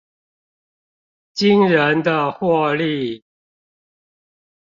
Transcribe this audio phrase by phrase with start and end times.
[1.35, 3.23] 驚人的獲利